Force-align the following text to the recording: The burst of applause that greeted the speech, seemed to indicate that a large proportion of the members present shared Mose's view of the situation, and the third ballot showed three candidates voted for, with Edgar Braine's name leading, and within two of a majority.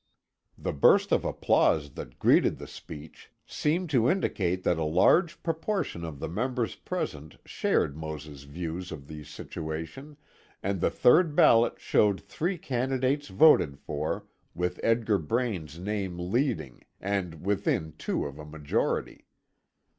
The 0.57 0.73
burst 0.73 1.11
of 1.11 1.23
applause 1.25 1.91
that 1.91 2.17
greeted 2.17 2.57
the 2.57 2.65
speech, 2.65 3.31
seemed 3.45 3.91
to 3.91 4.09
indicate 4.09 4.63
that 4.63 4.79
a 4.79 4.83
large 4.83 5.43
proportion 5.43 6.03
of 6.03 6.17
the 6.19 6.27
members 6.27 6.73
present 6.73 7.37
shared 7.45 7.95
Mose's 7.95 8.45
view 8.45 8.77
of 8.79 9.05
the 9.07 9.23
situation, 9.23 10.17
and 10.63 10.81
the 10.81 10.89
third 10.89 11.35
ballot 11.35 11.79
showed 11.79 12.19
three 12.19 12.57
candidates 12.57 13.27
voted 13.27 13.77
for, 13.77 14.25
with 14.55 14.79
Edgar 14.81 15.19
Braine's 15.19 15.77
name 15.77 16.17
leading, 16.17 16.83
and 16.99 17.45
within 17.45 17.93
two 17.99 18.25
of 18.25 18.39
a 18.39 18.43
majority. 18.45 19.27